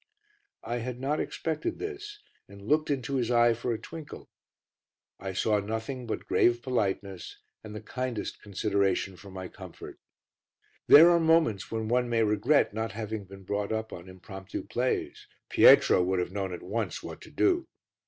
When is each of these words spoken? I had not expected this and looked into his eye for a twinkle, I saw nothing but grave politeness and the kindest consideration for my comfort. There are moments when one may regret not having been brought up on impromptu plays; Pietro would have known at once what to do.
I 0.63 0.77
had 0.77 0.99
not 0.99 1.19
expected 1.19 1.77
this 1.77 2.17
and 2.47 2.63
looked 2.67 2.89
into 2.89 3.17
his 3.17 3.29
eye 3.29 3.53
for 3.53 3.71
a 3.71 3.77
twinkle, 3.77 4.31
I 5.19 5.33
saw 5.33 5.59
nothing 5.59 6.07
but 6.07 6.25
grave 6.25 6.63
politeness 6.63 7.37
and 7.63 7.75
the 7.75 7.81
kindest 7.85 8.41
consideration 8.41 9.15
for 9.15 9.29
my 9.29 9.47
comfort. 9.47 9.99
There 10.87 11.11
are 11.11 11.19
moments 11.19 11.69
when 11.71 11.87
one 11.87 12.09
may 12.09 12.23
regret 12.23 12.73
not 12.73 12.93
having 12.93 13.25
been 13.25 13.43
brought 13.43 13.71
up 13.71 13.93
on 13.93 14.09
impromptu 14.09 14.63
plays; 14.63 15.27
Pietro 15.51 16.01
would 16.01 16.17
have 16.17 16.31
known 16.31 16.51
at 16.51 16.63
once 16.63 17.03
what 17.03 17.21
to 17.21 17.29
do. 17.29 17.67